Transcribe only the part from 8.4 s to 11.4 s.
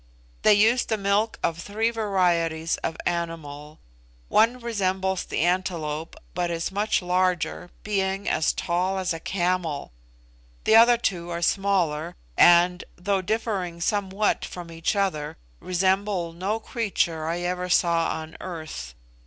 tall as a camel; the other two